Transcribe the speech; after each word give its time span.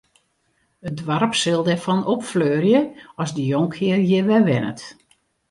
It 0.87 0.95
doarp 1.05 1.33
sil 1.41 1.61
derfan 1.67 2.01
opfleurje 2.13 2.79
as 3.21 3.31
de 3.35 3.43
jonkhear 3.51 3.99
hjir 4.07 4.25
wer 4.27 4.43
wennet. 4.47 4.81